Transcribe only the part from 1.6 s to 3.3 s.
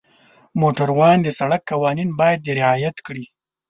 قوانین باید رعایت کړي.